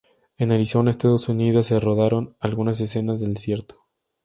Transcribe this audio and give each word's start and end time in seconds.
En 0.39 0.51
Arizona, 0.51 0.89
Estados 0.89 1.29
Unidos, 1.29 1.67
se 1.67 1.79
rodaron 1.79 2.35
algunas 2.39 2.81
escenas 2.81 3.19
del 3.19 3.35
desierto. 3.35 3.75